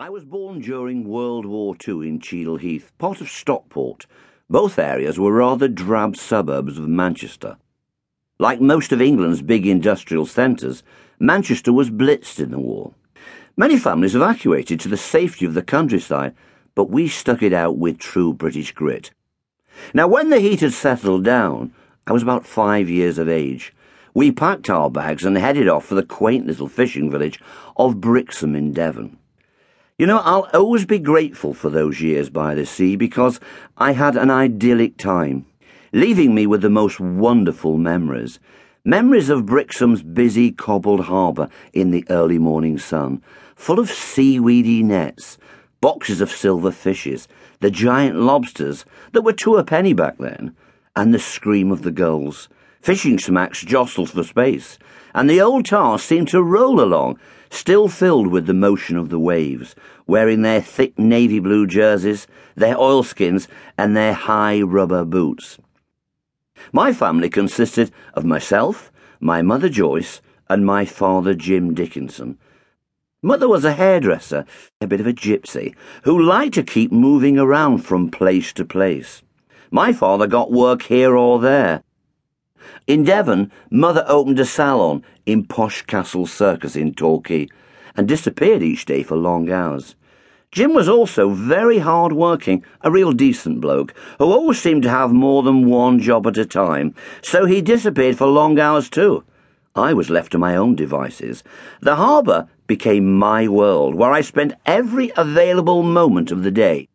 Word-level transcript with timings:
I 0.00 0.08
was 0.08 0.24
born 0.24 0.60
during 0.60 1.04
World 1.04 1.44
War 1.44 1.76
II 1.86 2.08
in 2.08 2.20
Cheadle 2.20 2.56
Heath, 2.56 2.90
part 2.96 3.20
of 3.20 3.28
Stockport. 3.28 4.06
Both 4.48 4.78
areas 4.78 5.18
were 5.18 5.30
rather 5.30 5.68
drab 5.68 6.16
suburbs 6.16 6.78
of 6.78 6.88
Manchester. 6.88 7.58
Like 8.38 8.62
most 8.62 8.92
of 8.92 9.02
England's 9.02 9.42
big 9.42 9.66
industrial 9.66 10.24
centres, 10.24 10.82
Manchester 11.18 11.70
was 11.70 11.90
blitzed 11.90 12.40
in 12.40 12.50
the 12.50 12.58
war. 12.58 12.94
Many 13.58 13.76
families 13.76 14.14
evacuated 14.14 14.80
to 14.80 14.88
the 14.88 14.96
safety 14.96 15.44
of 15.44 15.52
the 15.52 15.60
countryside, 15.60 16.34
but 16.74 16.88
we 16.88 17.06
stuck 17.06 17.42
it 17.42 17.52
out 17.52 17.76
with 17.76 17.98
true 17.98 18.32
British 18.32 18.72
grit. 18.72 19.10
Now, 19.92 20.08
when 20.08 20.30
the 20.30 20.40
heat 20.40 20.60
had 20.60 20.72
settled 20.72 21.24
down, 21.24 21.74
I 22.06 22.12
was 22.12 22.22
about 22.22 22.46
five 22.46 22.88
years 22.88 23.18
of 23.18 23.28
age. 23.28 23.74
We 24.14 24.32
packed 24.32 24.70
our 24.70 24.88
bags 24.88 25.26
and 25.26 25.36
headed 25.36 25.68
off 25.68 25.84
for 25.84 25.94
the 25.94 26.02
quaint 26.02 26.46
little 26.46 26.68
fishing 26.68 27.10
village 27.10 27.38
of 27.76 28.00
Brixham 28.00 28.54
in 28.54 28.72
Devon. 28.72 29.18
You 30.00 30.06
know, 30.06 30.20
I'll 30.20 30.48
always 30.54 30.86
be 30.86 30.98
grateful 30.98 31.52
for 31.52 31.68
those 31.68 32.00
years 32.00 32.30
by 32.30 32.54
the 32.54 32.64
sea 32.64 32.96
because 32.96 33.38
I 33.76 33.92
had 33.92 34.16
an 34.16 34.30
idyllic 34.30 34.96
time, 34.96 35.44
leaving 35.92 36.34
me 36.34 36.46
with 36.46 36.62
the 36.62 36.70
most 36.70 37.00
wonderful 37.00 37.76
memories. 37.76 38.38
Memories 38.82 39.28
of 39.28 39.44
Brixham's 39.44 40.02
busy 40.02 40.52
cobbled 40.52 41.04
harbour 41.04 41.50
in 41.74 41.90
the 41.90 42.06
early 42.08 42.38
morning 42.38 42.78
sun, 42.78 43.22
full 43.54 43.78
of 43.78 43.90
seaweedy 43.90 44.82
nets, 44.82 45.36
boxes 45.82 46.22
of 46.22 46.30
silver 46.30 46.72
fishes, 46.72 47.28
the 47.58 47.70
giant 47.70 48.16
lobsters 48.16 48.86
that 49.12 49.20
were 49.20 49.34
two 49.34 49.56
a 49.56 49.64
penny 49.64 49.92
back 49.92 50.16
then, 50.16 50.56
and 50.96 51.12
the 51.12 51.18
scream 51.18 51.70
of 51.70 51.82
the 51.82 51.92
gulls. 51.92 52.48
Fishing 52.80 53.18
smacks 53.18 53.62
jostled 53.62 54.10
for 54.10 54.24
space, 54.24 54.78
and 55.14 55.28
the 55.28 55.40
old 55.40 55.66
tar 55.66 55.98
seemed 55.98 56.28
to 56.28 56.42
roll 56.42 56.80
along, 56.80 57.18
still 57.50 57.88
filled 57.88 58.28
with 58.28 58.46
the 58.46 58.54
motion 58.54 58.96
of 58.96 59.10
the 59.10 59.18
waves, 59.18 59.74
wearing 60.06 60.40
their 60.40 60.62
thick 60.62 60.98
navy 60.98 61.38
blue 61.38 61.66
jerseys, 61.66 62.26
their 62.54 62.78
oilskins, 62.78 63.48
and 63.76 63.94
their 63.94 64.14
high 64.14 64.62
rubber 64.62 65.04
boots. 65.04 65.58
My 66.72 66.92
family 66.94 67.28
consisted 67.28 67.90
of 68.14 68.24
myself, 68.24 68.90
my 69.20 69.42
mother 69.42 69.68
Joyce, 69.68 70.22
and 70.48 70.64
my 70.64 70.86
father 70.86 71.34
Jim 71.34 71.74
Dickinson. 71.74 72.38
Mother 73.22 73.46
was 73.46 73.66
a 73.66 73.74
hairdresser, 73.74 74.46
a 74.80 74.86
bit 74.86 75.00
of 75.00 75.06
a 75.06 75.12
gypsy, 75.12 75.74
who 76.04 76.18
liked 76.18 76.54
to 76.54 76.62
keep 76.62 76.90
moving 76.90 77.38
around 77.38 77.78
from 77.78 78.10
place 78.10 78.54
to 78.54 78.64
place. 78.64 79.22
My 79.70 79.92
father 79.92 80.26
got 80.26 80.50
work 80.50 80.82
here 80.82 81.14
or 81.14 81.38
there, 81.38 81.82
in 82.86 83.04
Devon, 83.04 83.50
Mother 83.70 84.04
opened 84.08 84.40
a 84.40 84.44
salon 84.44 85.04
in 85.26 85.44
Posh 85.44 85.82
Castle 85.82 86.26
Circus 86.26 86.76
in 86.76 86.94
Torquay 86.94 87.48
and 87.96 88.08
disappeared 88.08 88.62
each 88.62 88.84
day 88.84 89.02
for 89.02 89.16
long 89.16 89.50
hours. 89.50 89.94
Jim 90.52 90.74
was 90.74 90.88
also 90.88 91.30
very 91.30 91.78
hard 91.78 92.12
working, 92.12 92.64
a 92.80 92.90
real 92.90 93.12
decent 93.12 93.60
bloke, 93.60 93.94
who 94.18 94.24
always 94.24 94.60
seemed 94.60 94.82
to 94.82 94.90
have 94.90 95.12
more 95.12 95.44
than 95.44 95.68
one 95.68 96.00
job 96.00 96.26
at 96.26 96.36
a 96.36 96.44
time, 96.44 96.92
so 97.22 97.44
he 97.44 97.62
disappeared 97.62 98.18
for 98.18 98.26
long 98.26 98.58
hours 98.58 98.90
too. 98.90 99.22
I 99.76 99.92
was 99.92 100.10
left 100.10 100.32
to 100.32 100.38
my 100.38 100.56
own 100.56 100.74
devices. 100.74 101.44
The 101.80 101.94
harbour 101.94 102.48
became 102.66 103.16
my 103.16 103.46
world, 103.46 103.94
where 103.94 104.10
I 104.10 104.22
spent 104.22 104.54
every 104.66 105.12
available 105.16 105.84
moment 105.84 106.32
of 106.32 106.42
the 106.42 106.50
day. 106.50 106.88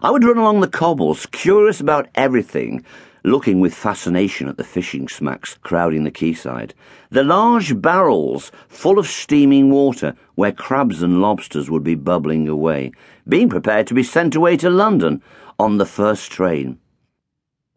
I 0.00 0.12
would 0.12 0.24
run 0.24 0.38
along 0.38 0.60
the 0.60 0.68
cobbles, 0.68 1.26
curious 1.26 1.80
about 1.80 2.08
everything, 2.14 2.84
looking 3.24 3.60
with 3.60 3.74
fascination 3.74 4.48
at 4.48 4.56
the 4.56 4.64
fishing 4.64 5.08
smacks 5.08 5.56
crowding 5.62 6.04
the 6.04 6.10
quayside. 6.10 6.74
The 7.10 7.24
large 7.24 7.80
barrels 7.80 8.50
full 8.68 8.98
of 8.98 9.06
steaming 9.06 9.70
water 9.70 10.14
where 10.34 10.52
crabs 10.52 11.02
and 11.02 11.20
lobsters 11.20 11.70
would 11.70 11.84
be 11.84 11.94
bubbling 11.94 12.48
away, 12.48 12.92
being 13.28 13.48
prepared 13.48 13.86
to 13.88 13.94
be 13.94 14.02
sent 14.02 14.34
away 14.34 14.56
to 14.58 14.70
London 14.70 15.22
on 15.58 15.78
the 15.78 15.86
first 15.86 16.30
train. 16.30 16.78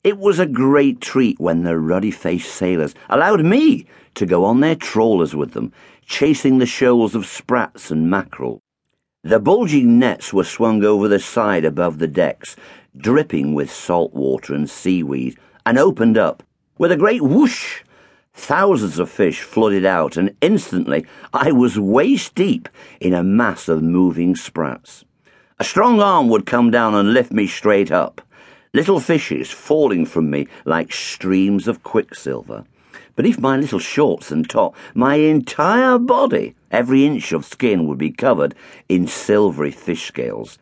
It 0.04 0.18
was 0.18 0.40
a 0.40 0.46
great 0.46 1.02
treat 1.02 1.40
when 1.40 1.64
the 1.64 1.78
ruddy 1.78 2.12
faced 2.12 2.54
sailors 2.54 2.94
allowed 3.10 3.44
me 3.44 3.88
to 4.16 4.26
go 4.26 4.46
on 4.46 4.60
their 4.60 4.76
trawlers 4.76 5.36
with 5.36 5.54
them, 5.54 5.72
chasing 6.06 6.58
the 6.58 6.66
shoals 6.66 7.16
of 7.16 7.26
sprats 7.26 7.92
and 7.92 8.10
mackerel. 8.10 8.62
The 9.26 9.40
bulging 9.40 9.98
nets 9.98 10.32
were 10.32 10.44
swung 10.44 10.84
over 10.84 11.08
the 11.08 11.18
side 11.18 11.66
above 11.66 11.98
the 11.98 12.08
decks, 12.08 12.56
dripping 12.96 13.56
with 13.56 13.72
salt 13.72 14.14
water 14.14 14.54
and 14.54 14.70
seaweed, 14.70 15.36
and 15.66 15.80
opened 15.80 16.16
up. 16.16 16.44
With 16.78 16.92
a 16.92 16.96
great 16.96 17.24
whoosh, 17.24 17.82
thousands 18.36 19.00
of 19.00 19.10
fish 19.10 19.42
flooded 19.42 19.84
out, 19.84 20.16
and 20.16 20.36
instantly 20.42 21.08
I 21.34 21.52
was 21.52 21.80
waist 21.80 22.36
deep 22.36 22.70
in 23.02 23.16
a 23.16 23.24
mass 23.24 23.68
of 23.68 23.82
moving 23.82 24.36
sprats. 24.36 25.04
A 25.60 25.64
strong 25.64 26.00
arm 26.00 26.30
would 26.30 26.46
come 26.46 26.70
down 26.70 26.94
and 26.94 27.12
lift 27.12 27.32
me 27.32 27.48
straight 27.48 27.92
up, 27.92 28.22
little 28.76 29.00
fishes 29.00 29.50
falling 29.50 30.06
from 30.06 30.30
me 30.30 30.48
like 30.66 30.94
streams 30.94 31.68
of 31.68 31.82
quicksilver. 31.82 32.64
Beneath 33.16 33.40
my 33.40 33.58
little 33.58 33.80
shorts 33.80 34.32
and 34.32 34.50
top, 34.50 34.76
my 34.94 35.16
entire 35.16 35.98
body, 35.98 36.56
every 36.72 37.06
inch 37.06 37.32
of 37.32 37.46
skin, 37.46 37.88
would 37.88 37.98
be 37.98 38.12
covered 38.12 38.56
in 38.90 39.08
silvery 39.08 39.72
fish 39.72 40.08
scales. 40.08 40.58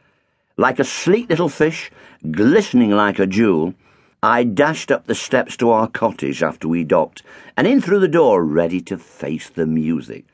Like 0.58 0.80
a 0.80 0.84
sleek 0.84 1.30
little 1.30 1.50
fish, 1.50 1.92
glistening 2.32 2.92
like 2.92 3.20
a 3.20 3.26
jewel, 3.26 3.74
I 4.22 4.46
dashed 4.46 4.92
up 4.92 5.06
the 5.06 5.16
steps 5.16 5.58
to 5.58 5.72
our 5.72 5.88
cottage 5.88 6.42
after 6.42 6.68
we 6.68 6.84
docked, 6.84 7.24
and 7.58 7.68
in 7.68 7.82
through 7.82 8.00
the 8.00 8.08
door, 8.08 8.46
ready 8.46 8.80
to 8.82 8.98
face 8.98 9.50
the 9.50 9.66
music. 9.66 10.26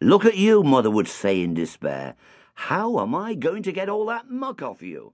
Look 0.00 0.24
at 0.24 0.38
you, 0.38 0.62
Mother 0.62 0.90
would 0.90 1.08
say 1.08 1.42
in 1.42 1.52
despair. 1.52 2.14
How 2.54 2.98
am 3.00 3.14
I 3.14 3.34
going 3.34 3.62
to 3.64 3.72
get 3.72 3.90
all 3.90 4.06
that 4.06 4.30
muck 4.30 4.62
off 4.62 4.80
you? 4.80 5.12